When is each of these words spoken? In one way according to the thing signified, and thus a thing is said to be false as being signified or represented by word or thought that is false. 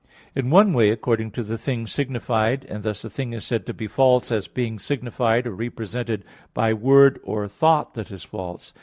In 0.33 0.49
one 0.49 0.73
way 0.73 0.89
according 0.89 1.29
to 1.33 1.43
the 1.43 1.59
thing 1.59 1.85
signified, 1.85 2.65
and 2.67 2.81
thus 2.81 3.05
a 3.05 3.09
thing 3.11 3.33
is 3.33 3.45
said 3.45 3.67
to 3.67 3.73
be 3.75 3.85
false 3.85 4.31
as 4.31 4.47
being 4.47 4.79
signified 4.79 5.45
or 5.45 5.51
represented 5.53 6.25
by 6.55 6.73
word 6.73 7.19
or 7.23 7.47
thought 7.47 7.93
that 7.93 8.09
is 8.09 8.23
false. 8.23 8.73